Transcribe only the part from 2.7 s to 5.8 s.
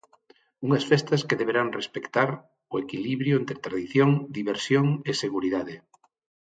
o equilibrio entre tradición, diversión e seguridade.